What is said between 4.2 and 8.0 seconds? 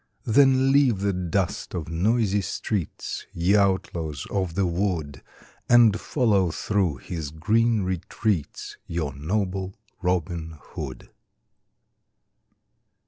of the wood, And follow through his green